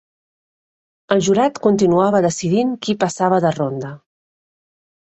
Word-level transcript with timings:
El 1.15 1.21
jurat 1.27 1.61
continuava 1.67 2.23
decidint 2.29 2.75
qui 2.89 2.99
passava 3.05 3.43
de 3.47 3.57
ronda. 3.61 3.95